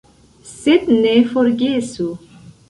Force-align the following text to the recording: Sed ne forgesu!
Sed 0.51 0.89
ne 1.03 1.11
forgesu! 1.35 2.09